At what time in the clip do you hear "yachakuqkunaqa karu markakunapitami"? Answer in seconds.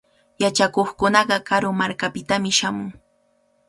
0.43-2.51